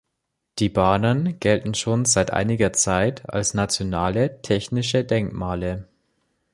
Die 0.57 0.69
Bahnen 0.69 1.39
gelten 1.39 1.75
schon 1.75 2.05
seit 2.05 2.31
einiger 2.33 2.73
Zeit 2.73 3.29
als 3.29 3.53
nationale 3.53 4.41
technische 4.41 5.05
Denkmale. 5.05 5.87